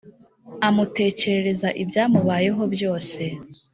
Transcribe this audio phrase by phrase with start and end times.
[0.67, 3.21] amutekerereza ibyamubayeho byose